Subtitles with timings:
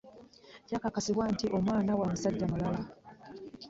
[0.67, 2.81] Kyakakasibwa nti omwana wa musajja mulala.